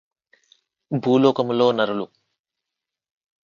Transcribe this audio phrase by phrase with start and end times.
[0.91, 2.05] భూలోకములో నరులు